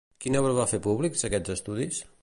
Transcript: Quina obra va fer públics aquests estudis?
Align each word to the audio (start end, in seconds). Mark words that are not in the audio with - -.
Quina 0.23 0.39
obra 0.43 0.55
va 0.61 0.65
fer 0.71 0.79
públics 0.87 1.29
aquests 1.31 1.57
estudis? 1.59 2.03